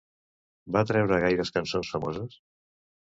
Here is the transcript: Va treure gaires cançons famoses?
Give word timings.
Va 0.75 0.81
treure 0.91 1.19
gaires 1.23 1.51
cançons 1.57 1.91
famoses? 1.97 2.39